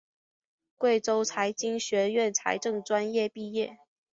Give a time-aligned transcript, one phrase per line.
[0.79, 3.77] 贵州财经学院财政专业毕业。